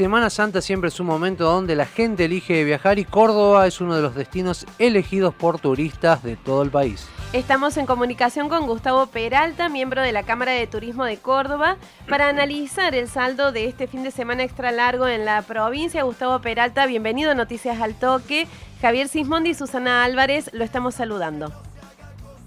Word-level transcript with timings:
Semana 0.00 0.30
Santa 0.30 0.62
siempre 0.62 0.88
es 0.88 0.98
un 0.98 1.06
momento 1.06 1.44
donde 1.44 1.76
la 1.76 1.84
gente 1.84 2.24
elige 2.24 2.64
viajar 2.64 2.98
y 2.98 3.04
Córdoba 3.04 3.66
es 3.66 3.82
uno 3.82 3.94
de 3.94 4.00
los 4.00 4.14
destinos 4.14 4.64
elegidos 4.78 5.34
por 5.34 5.58
turistas 5.58 6.22
de 6.22 6.36
todo 6.36 6.62
el 6.62 6.70
país. 6.70 7.06
Estamos 7.34 7.76
en 7.76 7.84
comunicación 7.84 8.48
con 8.48 8.66
Gustavo 8.66 9.08
Peralta, 9.08 9.68
miembro 9.68 10.00
de 10.00 10.12
la 10.12 10.22
Cámara 10.22 10.52
de 10.52 10.66
Turismo 10.66 11.04
de 11.04 11.18
Córdoba, 11.18 11.76
para 12.08 12.30
analizar 12.30 12.94
el 12.94 13.08
saldo 13.08 13.52
de 13.52 13.66
este 13.66 13.88
fin 13.88 14.02
de 14.02 14.10
semana 14.10 14.42
extra 14.42 14.72
largo 14.72 15.06
en 15.06 15.26
la 15.26 15.42
provincia. 15.42 16.02
Gustavo 16.02 16.40
Peralta, 16.40 16.86
bienvenido 16.86 17.32
a 17.32 17.34
Noticias 17.34 17.78
al 17.78 17.94
Toque. 17.94 18.46
Javier 18.80 19.06
Sismondi 19.06 19.50
y 19.50 19.54
Susana 19.54 20.02
Álvarez 20.04 20.48
lo 20.54 20.64
estamos 20.64 20.94
saludando. 20.94 21.52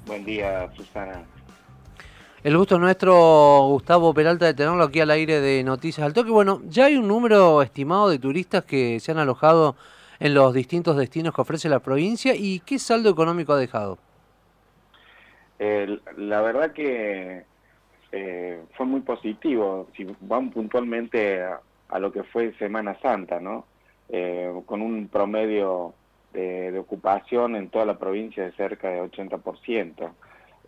Buen 0.08 0.26
día, 0.26 0.72
Susana. 0.76 1.22
El 2.44 2.58
gusto 2.58 2.78
nuestro, 2.78 3.14
Gustavo 3.70 4.14
Peralta, 4.14 4.46
de 4.46 4.54
tenerlo 4.54 4.84
aquí 4.84 5.00
al 5.00 5.12
aire 5.12 5.40
de 5.40 5.64
Noticias 5.64 6.06
al 6.06 6.12
Toque. 6.14 6.30
Bueno, 6.30 6.62
ya 6.68 6.88
hay 6.88 6.98
un 6.98 7.08
número 7.08 7.62
estimado 7.62 8.10
de 8.10 8.20
turistas 8.20 8.66
que 8.66 9.00
se 9.00 9.14
han 9.14 9.18
alojado 9.18 9.78
en 10.20 10.34
los 10.34 10.54
distintos 10.54 10.98
destinos 10.98 11.34
que 11.34 11.40
ofrece 11.40 11.70
la 11.70 11.80
provincia 11.80 12.36
y 12.36 12.60
qué 12.60 12.80
saldo 12.80 13.10
económico 13.10 13.54
ha 13.54 13.58
dejado. 13.58 13.98
la 15.58 16.42
verdad 16.42 16.74
que 16.74 17.46
eh, 18.12 18.62
fue 18.74 18.88
muy 18.88 19.00
positivo, 19.00 19.88
si 19.96 20.06
vamos 20.20 20.54
puntualmente 20.54 21.42
a, 21.42 22.00
lo 22.00 22.12
que 22.12 22.24
fue 22.24 22.52
Semana 22.56 23.00
Santa, 23.00 23.40
¿no? 23.40 23.66
Eh, 24.10 24.52
con 24.66 24.82
un 24.82 25.08
promedio 25.08 25.94
de, 26.34 26.78
ocupación 26.78 27.56
en 27.56 27.70
toda 27.70 27.86
la 27.86 27.98
provincia 27.98 28.44
de 28.44 28.52
cerca 28.52 28.90
de 28.90 29.02
80%. 29.02 30.12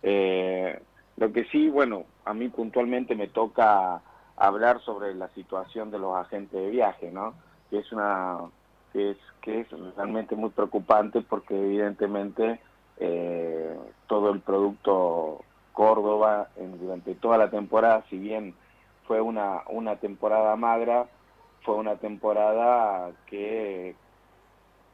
Eh, 0.02 0.80
lo 1.16 1.32
que 1.32 1.44
sí, 1.46 1.68
bueno, 1.68 2.04
a 2.24 2.34
mí 2.34 2.48
puntualmente 2.48 3.14
me 3.14 3.28
toca 3.28 4.02
hablar 4.36 4.80
sobre 4.80 5.14
la 5.14 5.28
situación 5.28 5.90
de 5.90 5.98
los 5.98 6.14
agentes 6.14 6.60
de 6.60 6.70
viaje, 6.70 7.10
¿no? 7.10 7.34
Que 7.70 7.78
es 7.78 7.92
una 7.92 8.38
que 8.92 9.10
es 9.10 9.18
que 9.40 9.60
es 9.60 9.68
realmente 9.96 10.36
muy 10.36 10.50
preocupante 10.50 11.22
porque 11.22 11.54
evidentemente 11.54 12.60
eh, 12.98 13.78
todo 14.06 14.30
el 14.30 14.40
producto 14.40 15.42
Córdoba 15.72 16.48
en, 16.56 16.78
durante 16.78 17.14
toda 17.14 17.38
la 17.38 17.50
temporada, 17.50 18.04
si 18.08 18.18
bien 18.18 18.54
fue 19.06 19.20
una 19.20 19.62
una 19.68 19.96
temporada 19.96 20.54
magra, 20.56 21.06
fue 21.62 21.76
una 21.76 21.96
temporada 21.96 23.12
que 23.26 23.94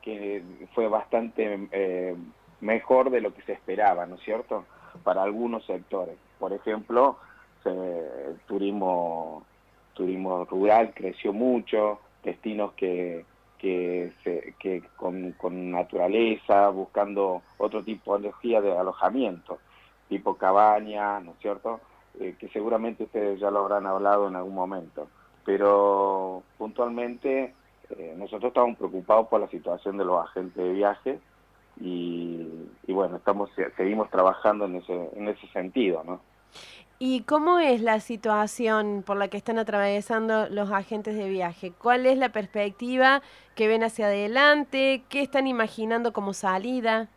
que 0.03 0.43
fue 0.75 0.89
bastante 0.89 1.69
eh, 1.73 2.17
mejor 2.61 3.11
de 3.11 3.21
lo 3.21 3.35
que 3.35 3.43
se 3.43 3.53
esperaba, 3.53 4.07
¿no 4.07 4.17
es 4.17 4.23
cierto? 4.23 4.65
Para 5.03 5.23
algunos 5.23 5.65
sectores. 5.65 6.17
Por 6.39 6.53
ejemplo, 6.53 7.19
turismo, 8.47 9.45
turismo 9.95 10.45
rural 10.45 10.93
creció 10.95 11.33
mucho, 11.33 12.01
destinos 12.23 12.73
que, 12.73 13.25
que, 13.59 14.83
con, 14.97 15.33
con, 15.33 15.71
naturaleza, 15.71 16.69
buscando 16.71 17.43
otro 17.59 17.83
tipo 17.85 18.19
de 18.19 18.33
de 18.43 18.77
alojamiento, 18.77 19.59
tipo 20.09 20.37
cabaña, 20.37 21.21
¿no 21.21 21.33
es 21.33 21.39
cierto? 21.39 21.81
Eh, 22.21 22.37
que 22.39 22.49
seguramente 22.49 23.05
ustedes 23.05 23.41
ya 23.41 23.51
lo 23.51 23.61
habrán 23.61 23.87
hablado 23.87 24.29
en 24.29 24.37
algún 24.37 24.55
momento. 24.55 25.09
Pero 25.45 26.43
puntualmente 26.59 27.55
eh, 27.91 28.15
nosotros 28.17 28.51
estamos 28.51 28.77
preocupados 28.77 29.29
por 29.29 29.41
la 29.41 29.49
situación 29.49 29.97
de 29.97 30.05
los 30.05 30.25
agentes 30.25 30.57
de 30.57 30.73
viaje 30.73 31.21
y, 31.81 32.47
bueno, 32.89 33.17
estamos 33.17 33.51
seguimos 33.77 34.11
trabajando 34.11 34.65
en 34.65 34.77
ese, 34.77 35.11
en 35.15 35.29
ese 35.29 35.47
sentido, 35.49 36.03
¿no? 36.05 36.21
¿Y 36.99 37.23
cómo 37.23 37.59
es 37.59 37.81
la 37.81 37.99
situación 37.99 39.03
por 39.05 39.17
la 39.17 39.27
que 39.27 39.37
están 39.37 39.59
atravesando 39.59 40.49
los 40.49 40.71
agentes 40.71 41.17
de 41.17 41.29
viaje? 41.29 41.73
¿Cuál 41.73 42.07
es 42.07 42.17
la 42.17 42.29
perspectiva 42.29 43.23
que 43.57 43.67
ven 43.67 43.83
hacia 43.83 44.07
adelante? 44.07 45.03
¿Qué 45.09 45.21
están 45.21 45.49
imaginando 45.49 46.13
como 46.13 46.33
salida? 46.33 47.09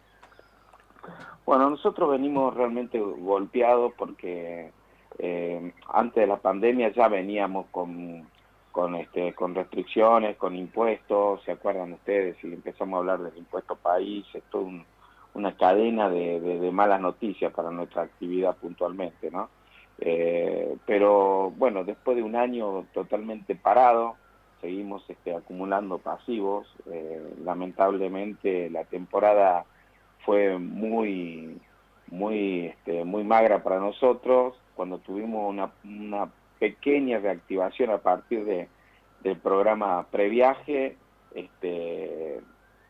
Bueno, 1.45 1.69
nosotros 1.69 2.09
venimos 2.09 2.55
realmente 2.55 2.99
golpeados 2.99 3.93
porque 3.95 4.71
eh, 5.19 5.73
antes 5.93 6.21
de 6.21 6.27
la 6.27 6.37
pandemia 6.37 6.91
ya 6.91 7.07
veníamos 7.07 7.67
con 7.71 8.27
con 8.71 8.95
este 8.95 9.33
con 9.33 9.55
restricciones, 9.55 10.35
con 10.35 10.55
impuestos, 10.55 11.41
¿se 11.43 11.51
acuerdan 11.51 11.93
ustedes? 11.93 12.35
Si 12.41 12.47
empezamos 12.47 12.97
a 12.97 12.99
hablar 12.99 13.19
del 13.19 13.37
impuesto 13.37 13.75
país, 13.75 14.25
es 14.33 14.43
toda 14.49 14.65
una 15.35 15.55
cadena 15.55 16.09
de, 16.09 16.71
malas 16.71 16.99
noticias 17.01 17.53
para 17.53 17.69
nuestra 17.69 18.03
actividad 18.03 18.55
puntualmente, 18.55 19.29
¿no? 19.29 19.49
Eh, 19.99 20.75
pero 20.85 21.51
bueno, 21.51 21.83
después 21.83 22.17
de 22.17 22.23
un 22.23 22.35
año 22.35 22.85
totalmente 22.93 23.55
parado, 23.55 24.15
seguimos 24.61 25.07
este, 25.09 25.35
acumulando 25.35 25.99
pasivos. 25.99 26.67
Eh, 26.89 27.35
lamentablemente 27.43 28.69
la 28.69 28.85
temporada 28.85 29.65
fue 30.25 30.57
muy, 30.57 31.59
muy, 32.07 32.67
este, 32.67 33.03
muy 33.03 33.23
magra 33.23 33.61
para 33.61 33.79
nosotros. 33.79 34.55
Cuando 34.75 34.99
tuvimos 34.99 35.53
una, 35.83 36.29
pequeña 36.59 37.19
reactivación 37.19 37.89
a 37.89 37.97
partir 37.97 38.45
de, 38.45 38.69
del 39.21 39.37
programa 39.37 40.07
previaje, 40.09 40.95
este, 41.33 42.39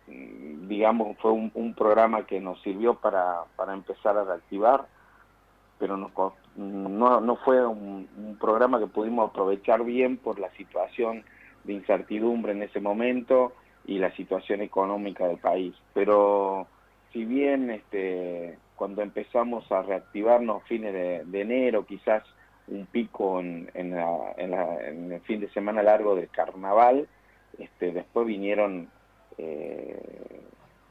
digamos, 0.07 1.17
fue 1.17 1.31
un, 1.31 1.73
programa 1.75 2.25
que 2.25 2.39
nos 2.39 2.61
sirvió 2.61 2.95
para, 2.95 3.43
para 3.55 3.73
empezar 3.73 4.17
a 4.17 4.23
reactivar, 4.23 4.85
pero 5.79 5.97
no, 5.97 6.11
no 7.21 7.35
fue 7.37 7.65
un, 7.65 8.37
programa 8.39 8.79
que 8.79 8.87
pudimos 8.87 9.29
aprovechar 9.29 9.83
bien 9.83 10.17
por 10.17 10.39
la 10.39 10.49
situación 10.51 11.23
de 11.63 11.73
incertidumbre 11.73 12.51
en 12.51 12.63
ese 12.63 12.79
momento 12.79 13.53
y 13.85 13.97
la 13.97 14.11
situación 14.15 14.61
económica 14.61 15.27
del 15.27 15.37
país. 15.37 15.73
Pero 15.93 16.67
si 17.11 17.25
bien 17.25 17.69
este, 17.71 18.57
cuando 18.75 19.01
empezamos 19.01 19.69
a 19.71 19.81
reactivarnos 19.81 20.63
fines 20.63 20.93
de 20.93 21.41
enero, 21.41 21.85
quizás 21.85 22.23
un 22.67 22.85
pico 22.87 23.39
en, 23.39 23.69
en, 23.73 23.93
el 25.11 25.21
fin 25.21 25.39
de 25.39 25.49
semana 25.49 25.83
largo 25.83 26.15
del 26.15 26.29
carnaval, 26.29 27.07
este, 27.59 27.91
después 27.91 28.25
vinieron 28.25 28.89
eh, 29.37 30.41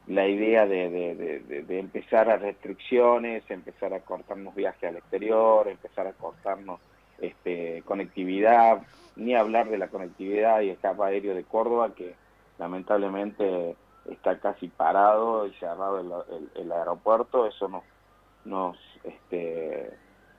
la 0.07 0.27
idea 0.27 0.67
de, 0.67 1.41
empezar 1.79 2.29
a 2.29 2.37
restricciones, 2.37 3.43
empezar 3.49 3.93
a 3.93 4.01
cortarnos 4.01 4.53
viajes 4.53 4.83
al 4.83 4.97
exterior, 4.97 5.67
empezar 5.67 6.05
a 6.07 6.13
cortarnos 6.13 6.79
este, 7.19 7.81
conectividad, 7.85 8.83
ni 9.15 9.35
hablar 9.35 9.69
de 9.69 9.77
la 9.77 9.87
conectividad 9.87 10.61
y 10.61 10.69
escape 10.69 11.03
aéreo 11.03 11.33
de 11.33 11.43
Córdoba, 11.43 11.95
que 11.95 12.13
lamentablemente 12.59 13.75
está 14.11 14.39
casi 14.39 14.67
parado 14.67 15.47
y 15.47 15.53
cerrado 15.53 15.99
el, 15.99 16.63
el, 16.63 16.71
aeropuerto, 16.71 17.47
eso 17.47 17.67
nos, 17.67 17.83
nos 18.43 18.77
este, 19.03 19.89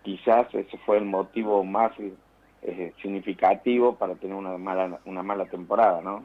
quizás 0.02 0.54
ese 0.54 0.78
fue 0.78 0.98
el 0.98 1.04
motivo 1.04 1.64
más 1.64 1.92
eh, 2.62 2.92
significativo 3.02 3.96
para 3.96 4.14
tener 4.14 4.36
una 4.36 4.56
mala, 4.56 5.00
una 5.04 5.22
mala 5.24 5.46
temporada, 5.46 6.00
¿no? 6.02 6.24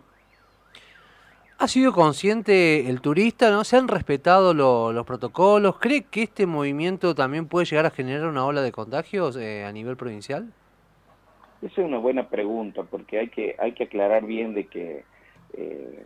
¿Ha 1.62 1.68
sido 1.68 1.94
consciente 1.94 2.90
el 2.90 3.02
turista? 3.02 3.52
¿no? 3.52 3.64
¿Se 3.64 3.78
han 3.78 3.88
respetado 3.88 4.56
los 4.56 5.06
protocolos? 5.06 5.78
¿Cree 5.78 6.06
que 6.06 6.24
este 6.24 6.48
movimiento 6.48 7.14
también 7.14 7.46
puede 7.46 7.68
llegar 7.68 7.86
a 7.86 7.92
generar 7.92 8.26
una 8.26 8.48
ola 8.48 8.64
de 8.64 8.72
contagios 8.72 9.38
eh, 9.38 9.64
a 9.64 9.72
nivel 9.72 9.96
provincial? 9.96 10.52
Esa 11.62 11.82
es 11.82 11.88
una 11.88 12.00
buena 12.00 12.30
pregunta, 12.30 12.82
porque 12.82 13.20
hay 13.20 13.28
que, 13.28 13.56
hay 13.60 13.74
que 13.74 13.84
aclarar 13.84 14.26
bien 14.26 14.56
de 14.56 14.66
que 14.66 15.04
eh, 15.54 16.04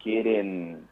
quieren, 0.00 0.86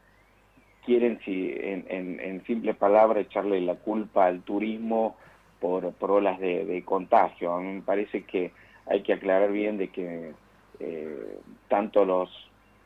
quieren 0.84 1.20
si, 1.24 1.52
en, 1.56 1.86
en, 1.88 2.18
en 2.18 2.44
simple 2.44 2.74
palabra, 2.74 3.20
echarle 3.20 3.60
la 3.60 3.76
culpa 3.76 4.26
al 4.26 4.42
turismo 4.42 5.16
por, 5.60 5.94
olas 6.10 6.40
de, 6.40 6.82
contagio. 6.84 7.52
A 7.54 7.60
mí 7.60 7.74
me 7.74 7.82
parece 7.82 8.24
que 8.24 8.50
hay 8.86 9.04
que 9.04 9.12
aclarar 9.12 9.52
bien 9.52 9.78
de 9.78 9.90
que 9.90 10.32
eh, 10.80 11.38
tanto 11.68 12.04
los, 12.04 12.28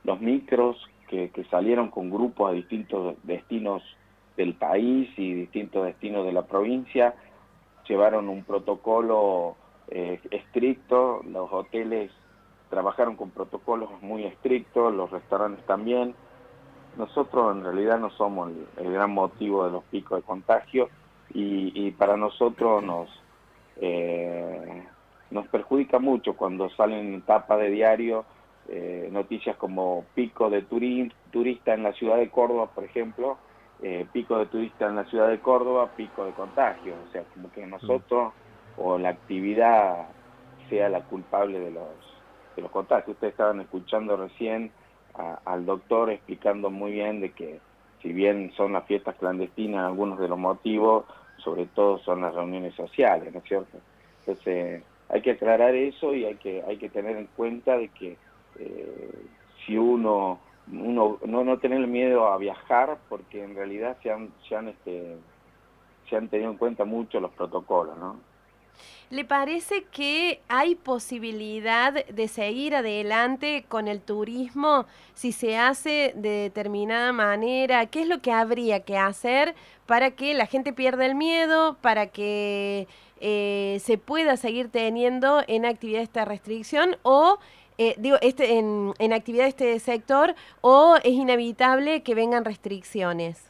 los 0.04 0.20
micros 0.20 0.76
que, 1.08 1.30
salieron 1.50 1.90
con 1.90 2.10
grupos 2.10 2.50
a 2.50 2.54
distintos 2.54 3.16
destinos 3.22 3.82
del 4.36 4.54
país 4.54 5.08
y 5.16 5.32
distintos 5.34 5.86
destinos 5.86 6.26
de 6.26 6.32
la 6.32 6.42
provincia 6.46 7.14
llevaron 7.88 8.28
un 8.28 8.44
protocolo 8.44 9.56
eh, 9.88 10.20
estricto, 10.30 11.22
los 11.24 11.52
hoteles 11.52 12.10
trabajaron 12.68 13.16
con 13.16 13.30
protocolos 13.30 13.90
muy 14.02 14.24
estrictos, 14.24 14.92
los 14.92 15.10
restaurantes 15.10 15.64
también. 15.66 16.14
Nosotros 16.98 17.54
en 17.56 17.62
realidad 17.62 17.98
no 17.98 18.10
somos 18.10 18.50
el 18.76 18.92
gran 18.92 19.12
motivo 19.12 19.64
de 19.64 19.70
los 19.70 19.84
picos 19.84 20.18
de 20.18 20.22
contagio, 20.26 20.88
y, 21.32 21.90
para 21.92 22.16
nosotros 22.16 22.82
nos, 22.82 23.10
eh, 23.76 24.84
nos 25.30 25.46
perjudica 25.48 25.98
mucho 25.98 26.34
cuando 26.34 26.70
salen 26.70 27.14
en 27.14 27.22
tapa 27.22 27.56
de 27.56 27.70
diario 27.70 28.24
eh, 28.68 29.08
noticias 29.12 29.56
como 29.56 30.04
pico 30.14 30.50
de 30.50 30.62
turista 30.62 31.74
en 31.74 31.82
la 31.82 31.92
ciudad 31.92 32.16
de 32.16 32.30
Córdoba, 32.30 32.70
por 32.74 32.84
ejemplo, 32.84 33.38
eh, 33.82 34.06
pico 34.12 34.38
de 34.38 34.46
turista 34.46 34.86
en 34.86 34.96
la 34.96 35.04
ciudad 35.04 35.28
de 35.28 35.40
Córdoba, 35.40 35.90
pico 35.94 36.24
de 36.24 36.32
contagio, 36.32 36.94
o 37.06 37.12
sea, 37.12 37.22
como 37.34 37.50
que 37.52 37.66
nosotros 37.66 38.32
o 38.76 38.98
la 38.98 39.10
actividad 39.10 40.08
sea 40.68 40.88
la 40.88 41.02
culpable 41.02 41.60
de 41.60 41.70
los 41.70 41.88
de 42.56 42.62
los 42.62 42.70
contagios. 42.70 43.14
Ustedes 43.14 43.32
estaban 43.32 43.60
escuchando 43.60 44.16
recién 44.16 44.72
al 45.44 45.64
doctor 45.64 46.10
explicando 46.10 46.70
muy 46.70 46.92
bien 46.92 47.20
de 47.20 47.32
que 47.32 47.60
si 48.02 48.12
bien 48.12 48.52
son 48.56 48.72
las 48.72 48.84
fiestas 48.86 49.16
clandestinas, 49.16 49.86
algunos 49.86 50.18
de 50.18 50.28
los 50.28 50.38
motivos, 50.38 51.04
sobre 51.38 51.66
todo 51.66 51.98
son 51.98 52.22
las 52.22 52.34
reuniones 52.34 52.74
sociales, 52.74 53.32
¿no 53.32 53.40
es 53.40 53.44
cierto? 53.46 53.78
Entonces 54.20 54.82
hay 55.08 55.22
que 55.22 55.32
aclarar 55.32 55.74
eso 55.74 56.14
y 56.14 56.24
hay 56.24 56.36
que, 56.36 56.62
hay 56.66 56.78
que 56.78 56.88
tener 56.88 57.16
en 57.16 57.26
cuenta 57.28 57.76
de 57.78 57.88
que 57.88 58.16
eh, 58.58 59.26
si 59.64 59.76
uno, 59.76 60.40
no, 60.66 61.18
no 61.24 61.58
tener 61.58 61.86
miedo 61.86 62.26
a 62.28 62.38
viajar, 62.38 62.98
porque 63.08 63.42
en 63.42 63.54
realidad 63.54 63.96
se 64.02 64.10
han, 64.10 64.32
se 64.48 64.56
han, 64.56 64.68
este, 64.68 65.16
se 66.08 66.16
han 66.16 66.28
tenido 66.28 66.50
en 66.50 66.56
cuenta 66.56 66.84
mucho 66.84 67.20
los 67.20 67.32
protocolos, 67.32 67.96
¿no? 67.98 68.16
¿Le 69.08 69.24
parece 69.24 69.84
que 69.84 70.40
hay 70.48 70.74
posibilidad 70.74 71.92
de 72.06 72.26
seguir 72.26 72.74
adelante 72.74 73.64
con 73.68 73.86
el 73.86 74.00
turismo 74.00 74.86
si 75.14 75.30
se 75.30 75.56
hace 75.56 76.12
de 76.16 76.28
determinada 76.30 77.12
manera? 77.12 77.86
¿Qué 77.86 78.02
es 78.02 78.08
lo 78.08 78.20
que 78.20 78.32
habría 78.32 78.80
que 78.80 78.98
hacer 78.98 79.54
para 79.86 80.10
que 80.10 80.34
la 80.34 80.46
gente 80.46 80.72
pierda 80.72 81.06
el 81.06 81.14
miedo, 81.14 81.76
para 81.80 82.08
que 82.08 82.88
eh, 83.20 83.78
se 83.80 83.96
pueda 83.96 84.36
seguir 84.36 84.70
teniendo 84.70 85.40
en 85.46 85.66
actividad 85.66 86.02
esta 86.02 86.24
restricción 86.24 86.96
o 87.04 87.38
eh, 87.78 87.94
digo, 87.98 88.16
este, 88.20 88.58
en, 88.58 88.92
en 88.98 89.12
actividad 89.12 89.44
de 89.44 89.50
este 89.50 89.78
sector 89.80 90.34
o 90.60 90.96
es 91.02 91.12
inevitable 91.12 92.02
que 92.02 92.14
vengan 92.14 92.44
restricciones? 92.44 93.46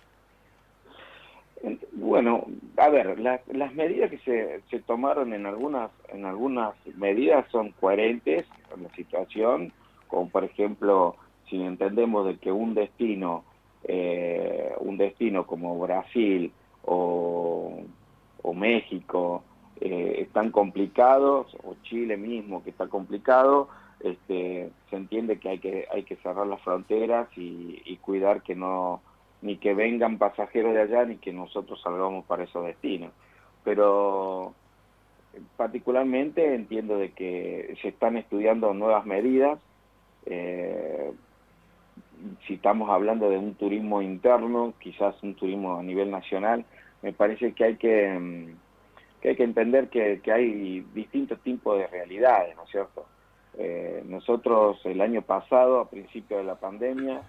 Bueno, 1.93 2.45
a 2.77 2.89
ver, 2.89 3.19
las 3.19 3.75
medidas 3.75 4.11
que 4.11 4.19
se, 4.19 4.61
se 4.71 4.81
tomaron 4.81 5.33
en 5.33 5.47
algunas, 5.47 5.91
en 6.13 6.25
algunas 6.25 6.75
medidas 6.97 7.47
son 7.51 7.73
coherentes 7.73 8.47
con 8.71 8.83
la 8.83 8.91
situación, 8.91 9.73
como 10.07 10.29
por 10.29 10.45
ejemplo, 10.45 11.17
si 11.49 11.61
entendemos 11.61 12.27
de 12.27 12.37
que 12.37 12.53
un 12.53 12.75
destino, 12.75 13.45
eh, 13.85 14.73
un 14.79 14.99
destino 14.99 15.47
como 15.47 15.79
Brasil 15.79 16.53
o, 16.85 17.81
o 18.43 18.55
México 18.55 19.43
eh, 19.81 20.19
están 20.21 20.51
complicados, 20.51 21.57
o 21.65 21.75
Chile 21.83 22.17
mismo 22.17 22.63
que 22.63 22.71
está 22.71 22.87
complicado, 22.89 23.69
este, 24.01 24.71
se 24.91 24.97
entiende 24.97 25.39
que 25.39 25.49
hay 25.49 25.59
que, 25.59 25.87
hay 25.93 26.05
que 26.05 26.17
cerrar 26.17 26.47
las 26.47 26.61
fronteras 26.63 27.29
y 27.37 27.97
cuidar 28.03 28.43
que 28.43 28.55
no 28.55 29.01
ni 29.43 29.59
que 29.59 29.75
vengan 29.75 30.19
pasajeros 30.19 30.75
de 30.75 30.83
allá, 30.83 31.05
ni 31.05 31.17
que 31.17 31.33
nosotros 31.33 31.81
salgamos 31.83 32.25
para 32.25 32.45
esos 32.45 32.65
destinos. 32.65 33.13
Pero 33.65 34.55
particularmente 35.57 36.55
entiendo 36.55 36.99
de 36.99 37.13
que 37.13 37.77
se 37.83 37.89
están 37.89 38.17
estudiando 38.17 38.73
nuevas 38.75 39.05
medidas. 39.05 39.59
Eh, 40.25 41.13
si 42.47 42.55
estamos 42.55 42.89
hablando 42.91 43.29
de 43.29 43.39
un 43.39 43.55
turismo 43.55 44.01
interno, 44.03 44.75
quizás 44.81 45.15
un 45.23 45.35
turismo 45.35 45.79
a 45.79 45.83
nivel 45.83 46.11
nacional, 46.11 46.65
me 47.03 47.13
parece 47.13 47.53
que 47.53 47.65
hay 47.65 47.77
que, 47.77 48.19
mm, 48.19 49.21
que, 49.21 49.29
hay 49.29 49.37
que 49.37 49.45
entender 49.45 49.89
que, 49.89 50.21
que 50.23 50.33
hay 50.33 50.81
distintos 50.95 51.39
tipos 51.41 51.79
de 51.79 51.87
realidades, 51.87 52.57
¿no 52.57 52.65
es 52.65 52.71
cierto? 52.71 53.07
Eh, 53.59 54.03
nosotros 54.07 54.79
el 54.85 55.01
año 55.01 55.23
pasado, 55.23 55.81
a 55.81 55.89
principio 55.89 56.37
de 56.39 56.45
la 56.45 56.57
pandemia, 56.57 57.23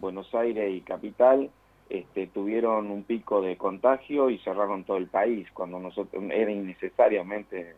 Buenos 0.00 0.34
Aires 0.34 0.74
y 0.74 0.80
Capital 0.80 1.50
este, 1.88 2.26
tuvieron 2.28 2.90
un 2.90 3.02
pico 3.04 3.42
de 3.42 3.56
contagio 3.56 4.30
y 4.30 4.38
cerraron 4.38 4.84
todo 4.84 4.96
el 4.96 5.06
país, 5.06 5.46
cuando 5.52 5.78
nosotros 5.78 6.22
era 6.30 6.50
innecesariamente 6.50 7.74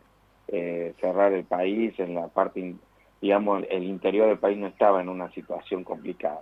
eh, 0.47 0.93
cerrar 1.01 1.33
el 1.33 1.43
país, 1.43 1.99
en 1.99 2.15
la 2.15 2.27
parte, 2.29 2.75
digamos, 3.21 3.63
el 3.69 3.83
interior 3.83 4.27
del 4.27 4.37
país 4.37 4.57
no 4.57 4.67
estaba 4.67 5.01
en 5.01 5.09
una 5.09 5.29
situación 5.31 5.83
complicada. 5.83 6.41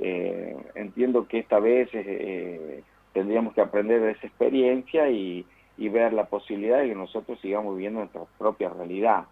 Eh, 0.00 0.56
entiendo 0.74 1.26
que 1.28 1.38
esta 1.38 1.60
vez 1.60 1.88
eh, 1.92 2.82
tendríamos 3.12 3.54
que 3.54 3.60
aprender 3.60 4.00
de 4.00 4.10
esa 4.12 4.26
experiencia 4.26 5.08
y, 5.10 5.46
ver 5.78 6.12
la 6.12 6.24
posibilidad 6.24 6.80
de 6.80 6.88
que 6.88 6.94
nosotros 6.94 7.38
sigamos 7.40 7.76
viviendo 7.76 8.00
nuestra 8.00 8.22
propia 8.38 8.68
realidad 8.70 9.26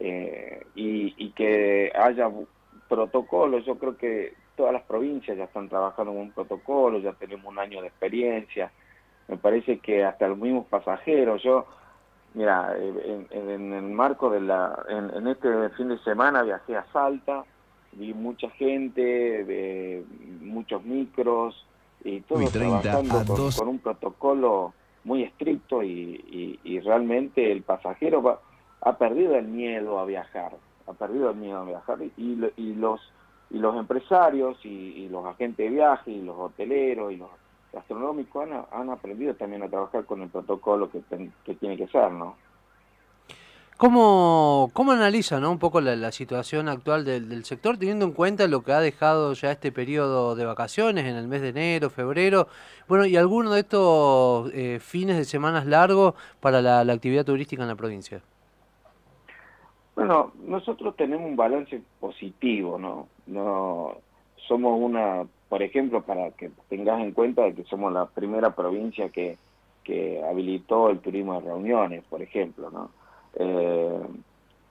y, 0.00 1.14
y 1.16 1.30
que 1.30 1.92
haya 1.94 2.30
protocolos, 2.88 3.64
yo 3.64 3.78
creo 3.78 3.96
que 3.96 4.34
todas 4.56 4.72
las 4.72 4.82
provincias 4.82 5.36
ya 5.36 5.44
están 5.44 5.68
trabajando 5.68 6.12
en 6.12 6.18
un 6.18 6.32
protocolo, 6.32 6.98
ya 6.98 7.12
tenemos 7.12 7.46
un 7.46 7.58
año 7.58 7.80
de 7.80 7.88
experiencia, 7.88 8.72
me 9.28 9.36
parece 9.36 9.78
que 9.78 10.04
hasta 10.04 10.26
los 10.26 10.38
mismos 10.38 10.66
pasajeros, 10.66 11.42
yo, 11.42 11.66
mira, 12.34 12.74
en, 12.76 13.72
el 13.72 13.82
marco 13.82 14.30
de 14.30 14.40
la, 14.40 14.84
en, 14.88 15.28
este 15.28 15.68
fin 15.76 15.88
de 15.88 15.98
semana 15.98 16.42
viajé 16.42 16.76
a 16.76 16.86
Salta, 16.92 17.44
vi 17.92 18.14
mucha 18.14 18.50
gente, 18.50 19.02
de 19.02 20.04
muchos 20.40 20.82
micros, 20.84 21.66
y 22.02 22.20
todos 22.22 22.50
trabajando 22.50 23.24
con, 23.56 23.68
un 23.68 23.78
protocolo 23.78 24.72
muy 25.04 25.24
estricto 25.24 25.82
y, 25.82 26.80
realmente 26.84 27.52
el 27.52 27.62
pasajero 27.62 28.40
ha 28.80 28.96
perdido 28.96 29.34
el 29.36 29.48
miedo 29.48 29.98
a 29.98 30.04
viajar, 30.04 30.52
ha 30.86 30.92
perdido 30.92 31.30
el 31.30 31.36
miedo 31.36 31.58
a 31.58 31.64
viajar 31.64 31.98
y, 32.16 32.36
los 32.74 33.00
y 33.50 33.58
los 33.58 33.76
empresarios 33.76 34.58
y, 34.64 35.08
los 35.08 35.24
agentes 35.26 35.64
de 35.64 35.70
viaje 35.70 36.10
y 36.10 36.22
los 36.22 36.36
hoteleros 36.38 37.12
y 37.12 37.16
los 37.16 37.30
gastronómicos 37.72 38.48
han, 38.48 38.64
han 38.70 38.90
aprendido 38.90 39.34
también 39.34 39.62
a 39.62 39.68
trabajar 39.68 40.04
con 40.04 40.22
el 40.22 40.28
protocolo 40.28 40.90
que, 40.90 41.02
que 41.44 41.54
tiene 41.54 41.76
que 41.76 41.88
ser, 41.88 42.10
¿no? 42.12 42.36
¿Cómo, 43.78 44.70
cómo 44.72 44.90
analiza 44.90 45.38
¿no? 45.38 45.52
un 45.52 45.60
poco 45.60 45.80
la, 45.80 46.10
situación 46.10 46.68
actual 46.68 47.04
del, 47.04 47.44
sector, 47.44 47.78
teniendo 47.78 48.06
en 48.06 48.12
cuenta 48.12 48.48
lo 48.48 48.64
que 48.64 48.72
ha 48.72 48.80
dejado 48.80 49.34
ya 49.34 49.52
este 49.52 49.70
periodo 49.70 50.34
de 50.34 50.44
vacaciones 50.44 51.06
en 51.06 51.14
el 51.14 51.28
mes 51.28 51.42
de 51.42 51.50
enero, 51.50 51.88
febrero, 51.88 52.48
bueno, 52.88 53.06
y 53.06 53.16
algunos 53.16 53.54
de 53.54 53.60
estos 53.60 54.50
eh, 54.52 54.80
fines 54.80 55.16
de 55.16 55.24
semanas 55.24 55.64
largos 55.64 56.14
para 56.40 56.60
la 56.60 56.92
actividad 56.92 57.24
turística 57.24 57.62
en 57.62 57.68
la 57.68 57.76
provincia? 57.76 58.20
Bueno, 59.98 60.30
nosotros 60.46 60.94
tenemos 60.94 61.28
un 61.28 61.34
balance 61.34 61.82
positivo, 61.98 62.78
¿no? 62.78 63.08
No 63.26 63.96
somos 64.46 64.80
una, 64.80 65.26
por 65.48 65.60
ejemplo, 65.60 66.02
para 66.02 66.30
que 66.30 66.52
tengas 66.68 67.00
en 67.00 67.10
cuenta 67.10 67.50
que 67.50 67.64
somos 67.64 67.92
la 67.92 68.06
primera 68.06 68.54
provincia 68.54 69.08
que, 69.08 69.36
que 69.82 70.22
habilitó 70.22 70.90
el 70.90 71.00
turismo 71.00 71.34
de 71.34 71.48
reuniones, 71.48 72.04
por 72.04 72.22
ejemplo, 72.22 72.70
¿no? 72.70 72.90
Eh, 73.40 73.98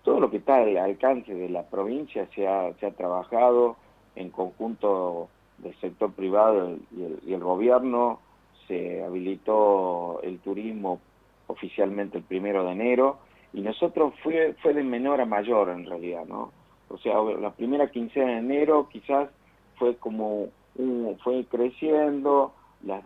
todo 0.03 0.21
lo 0.21 0.31
que 0.31 0.37
está 0.37 0.59
al 0.59 0.77
alcance 0.77 1.35
de 1.35 1.49
la 1.49 1.63
provincia 1.63 2.25
se 2.33 2.47
ha, 2.47 2.71
se 2.79 2.85
ha 2.85 2.91
trabajado 2.91 3.75
en 4.15 4.29
conjunto 4.29 5.27
del 5.57 5.75
sector 5.81 6.13
privado 6.13 6.77
y 7.25 7.33
el 7.33 7.43
gobierno, 7.43 8.21
se 8.69 9.03
habilitó 9.03 10.21
el 10.23 10.39
turismo 10.39 11.01
oficialmente 11.47 12.17
el 12.17 12.23
primero 12.23 12.63
de 12.63 12.71
enero, 12.71 13.26
y 13.57 13.61
nosotros 13.61 14.13
fue, 14.21 14.53
fue 14.61 14.75
de 14.75 14.83
menor 14.83 15.19
a 15.19 15.25
mayor 15.25 15.69
en 15.69 15.83
realidad, 15.83 16.25
¿no? 16.27 16.51
O 16.89 16.97
sea, 16.99 17.19
la 17.41 17.49
primera 17.53 17.89
quincena 17.89 18.33
de 18.33 18.37
enero 18.37 18.87
quizás 18.87 19.29
fue 19.77 19.95
como, 19.95 20.49
un, 20.75 21.17
fue 21.23 21.43
creciendo 21.45 22.53
la, 22.83 23.01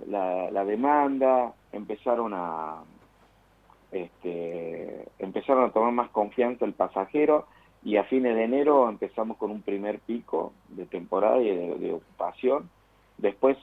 la, 0.52 0.66
demanda, 0.66 1.54
empezaron 1.72 2.34
a, 2.34 2.84
este, 3.94 5.08
empezaron 5.20 5.70
a 5.70 5.72
tomar 5.72 5.94
más 5.94 6.10
confianza 6.10 6.66
el 6.66 6.74
pasajero 6.74 7.46
y 7.82 7.96
a 7.96 8.04
fines 8.04 8.36
de 8.36 8.44
enero 8.44 8.90
empezamos 8.90 9.38
con 9.38 9.52
un 9.52 9.62
primer 9.62 10.00
pico 10.00 10.52
de 10.68 10.86
temporada 10.86 11.42
y 11.42 11.46
de, 11.80 11.94
ocupación. 11.94 12.70
Después 13.18 13.58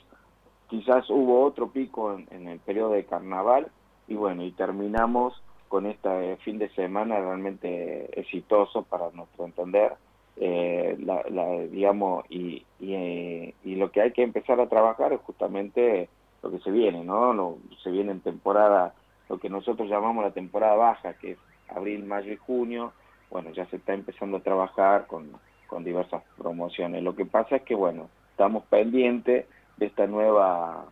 quizás 0.69 1.11
hubo 1.11 1.45
otro 1.45 1.69
pico 1.69 2.15
en, 2.15 2.27
en, 2.31 2.49
el 2.49 2.61
periodo 2.61 2.93
de 2.93 3.05
carnaval 3.05 3.71
y 4.07 4.15
bueno, 4.15 4.43
y 4.43 4.53
terminamos 4.53 5.39
con 5.69 5.87
este 5.87 6.37
fin 6.39 6.59
de 6.59 6.69
semana 6.71 7.21
realmente 7.21 8.19
exitoso 8.19 8.83
para 8.83 9.11
nuestro 9.13 9.45
entender. 9.45 9.93
Eh, 10.41 10.97
la, 11.01 11.23
digamos, 11.71 12.25
y, 12.29 12.65
y, 12.79 13.55
y, 13.65 13.75
lo 13.75 13.91
que 13.91 14.01
hay 14.01 14.13
que 14.13 14.23
empezar 14.23 14.61
a 14.61 14.69
trabajar 14.69 15.13
es 15.13 15.21
justamente 15.23 16.09
lo 16.43 16.51
que 16.53 16.61
se 16.61 16.71
viene, 16.71 17.03
¿no? 17.03 17.33
Lo, 17.33 17.59
se 17.83 17.91
viene 17.91 18.13
en 18.13 18.21
temporada, 18.21 18.95
lo 19.29 19.39
que 19.39 19.51
nosotros 19.51 19.89
llamamos 19.89 20.25
la 20.25 20.31
temporada 20.31 20.77
baja, 20.77 21.15
que 21.15 21.33
es 21.33 21.39
abril, 21.69 22.05
mayo 22.05 22.33
y 22.33 22.37
junio. 22.37 22.93
Bueno, 23.31 23.51
ya 23.51 23.67
se 23.67 23.77
está 23.77 23.95
empezando 23.95 24.37
a 24.37 24.43
trabajar 24.43 25.09
con, 25.09 25.33
con 25.67 25.83
diversas 25.83 26.23
promociones. 26.37 27.03
Lo 27.03 27.17
que 27.17 27.25
pasa 27.25 27.57
es 27.57 27.63
que, 27.63 27.75
bueno, 27.75 28.09
estamos 28.31 28.65
pendientes 28.67 29.47
de 29.77 29.87
estas 29.87 30.09
nuevas 30.09 30.87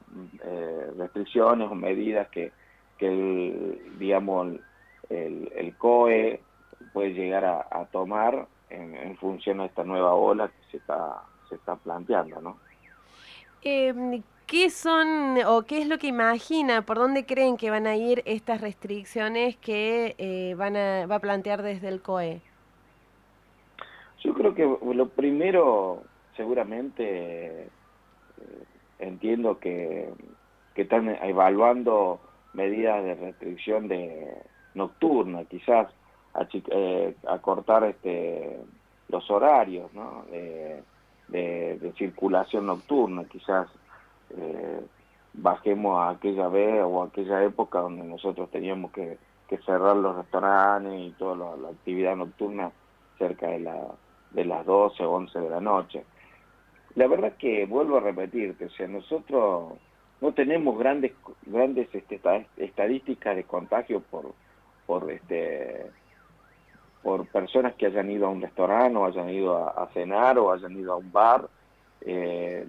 eh, 0.44 0.90
restricciones 0.98 1.70
o 1.70 1.74
medidas 1.76 2.28
que, 2.30 2.50
que 2.98 3.08
el, 3.08 3.98
digamos, 3.98 4.56
el, 5.08 5.52
el 5.54 5.76
COE 5.76 6.40
puede 6.92 7.12
llegar 7.12 7.44
a, 7.44 7.84
tomar 7.92 8.46
en, 8.70 9.16
función 9.18 9.60
a 9.60 9.66
esta 9.66 9.84
nueva 9.84 10.14
ola 10.14 10.48
que 10.48 10.70
se 10.70 10.76
está, 10.78 11.22
se 11.48 11.56
está 11.56 11.76
planteando, 11.76 12.40
¿no? 12.40 12.56
Em, 13.62 14.22
¿Qué 14.46 14.70
son 14.70 15.38
o 15.44 15.62
qué 15.62 15.82
es 15.82 15.88
lo 15.88 15.98
que 15.98 16.06
imagina, 16.06 16.82
por 16.82 16.98
dónde 16.98 17.26
creen 17.26 17.56
que 17.56 17.68
van 17.68 17.88
a 17.88 17.96
ir 17.96 18.22
estas 18.26 18.60
restricciones 18.60 19.56
que 19.56 20.14
eh, 20.18 20.54
van 20.56 20.76
a, 20.76 21.06
va 21.06 21.16
a 21.16 21.18
plantear 21.18 21.62
desde 21.62 21.88
el 21.88 22.00
COE? 22.00 22.40
Yo 24.22 24.34
creo 24.34 24.54
que 24.54 24.94
lo 24.94 25.08
primero, 25.08 26.04
seguramente, 26.36 27.62
eh, 27.62 27.68
entiendo 29.00 29.58
que, 29.58 30.10
que 30.74 30.82
están 30.82 31.08
evaluando 31.24 32.20
medidas 32.56 33.04
de 33.04 33.14
restricción 33.14 33.86
de 33.86 34.34
nocturna, 34.74 35.44
quizás 35.44 35.88
eh, 36.70 37.14
acortar 37.28 37.84
este, 37.84 38.58
los 39.08 39.30
horarios 39.30 39.90
de, 40.30 40.82
circulación 41.96 42.66
nocturna, 42.66 43.24
quizás 43.24 43.68
eh, 44.36 44.80
bajemos 45.32 45.98
a 45.98 46.10
aquella 46.10 46.48
vez 46.48 46.82
o 46.82 47.02
aquella 47.02 47.44
época 47.44 47.80
donde 47.80 48.04
nosotros 48.04 48.50
teníamos 48.50 48.90
que, 48.90 49.18
cerrar 49.64 49.96
los 49.96 50.16
restaurantes 50.16 50.92
y 51.00 51.10
toda 51.12 51.56
la, 51.56 51.68
actividad 51.68 52.16
nocturna 52.16 52.70
cerca 53.16 53.48
de, 53.48 53.60
la, 53.60 53.86
de 54.32 54.44
las 54.44 54.66
12 54.66 55.04
o 55.04 55.12
11 55.12 55.38
de 55.38 55.50
la 55.50 55.60
noche. 55.60 56.04
La 56.96 57.06
verdad 57.06 57.34
que 57.38 57.64
vuelvo 57.66 57.98
a 57.98 58.00
repetirte, 58.00 58.66
o 58.66 58.70
sea, 58.70 58.88
nosotros 58.88 59.74
no 60.20 60.32
tenemos 60.32 60.78
grandes 60.78 61.12
grandes 61.44 61.88
este, 61.94 62.20
estadísticas 62.56 63.36
de 63.36 63.44
contagio 63.44 64.00
por 64.00 64.32
por 64.86 65.10
este 65.10 65.86
por 67.02 67.26
personas 67.28 67.74
que 67.74 67.86
hayan 67.86 68.10
ido 68.10 68.26
a 68.26 68.30
un 68.30 68.42
restaurante 68.42 68.96
o 68.98 69.04
hayan 69.04 69.30
ido 69.30 69.56
a, 69.56 69.88
cenar 69.94 70.38
o 70.38 70.50
hayan 70.50 70.76
ido 70.76 70.92
a 70.92 70.96
un 70.96 71.12
bar. 71.12 71.48
Eh, 72.00 72.66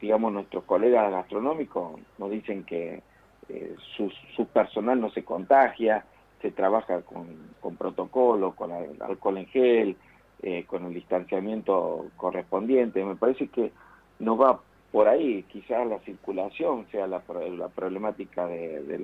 digamos 0.00 0.32
nuestros 0.32 0.64
colegas 0.64 1.10
gastronómicos 1.10 2.00
nos 2.18 2.30
dicen 2.30 2.62
que 2.64 3.02
eh, 3.48 3.74
su, 3.96 4.46
personal 4.46 5.00
no 5.00 5.10
se 5.10 5.24
contagia 5.24 6.04
se 6.40 6.50
trabaja 6.52 7.02
con, 7.02 7.26
con 7.60 7.76
protocolo 7.76 8.52
con 8.52 8.70
alcohol 8.72 9.38
en 9.38 9.46
gel 9.46 9.96
eh, 10.42 10.64
con 10.66 10.84
el 10.84 10.92
distanciamiento 10.92 12.06
correspondiente. 12.16 13.02
Me 13.04 13.16
parece 13.16 13.48
que 13.48 13.72
no 14.18 14.36
va 14.36 14.60
por 14.92 15.08
ahí 15.08 15.42
quizás 15.44 15.86
la 15.86 15.98
circulación 16.00 16.86
sea 16.90 17.06
la, 17.06 17.20
problemática 17.20 18.46
de, 18.46 18.98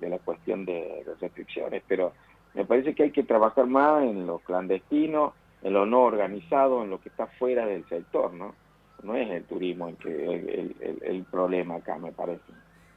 la, 0.00 0.18
cuestión 0.18 0.64
de 0.64 1.04
las 1.06 1.20
restricciones, 1.20 1.82
pero 1.86 2.12
me 2.54 2.64
parece 2.64 2.94
que 2.94 3.04
hay 3.04 3.10
que 3.12 3.22
trabajar 3.22 3.66
más 3.66 4.02
en 4.02 4.26
lo 4.26 4.40
clandestino, 4.40 5.34
en 5.62 5.74
lo 5.74 5.86
no 5.86 6.02
organizado, 6.02 6.82
en 6.82 6.90
lo 6.90 7.00
que 7.00 7.10
está 7.10 7.26
fuera 7.38 7.66
del 7.66 7.86
sector, 7.88 8.32
¿no? 8.32 8.54
No 9.04 9.14
es 9.14 9.30
el 9.30 9.44
turismo 9.44 9.88
el, 9.88 9.96
que, 9.96 10.74
el 11.02 11.24
problema 11.30 11.76
acá, 11.76 11.98
me 11.98 12.10
parece. 12.10 12.42